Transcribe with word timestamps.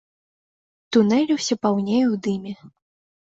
Тунель 0.95 1.33
усё 1.37 1.57
паўней 1.65 2.03
у 2.13 2.17
дыме. 2.29 2.53